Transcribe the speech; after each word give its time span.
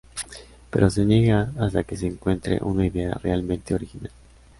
Pero 0.71 0.89
se 0.89 1.05
niega 1.05 1.51
hasta 1.59 1.83
que 1.83 1.93
encuentre 2.07 2.57
una 2.63 2.87
idea 2.87 3.13
realmente 3.21 3.75
original. 3.75 4.11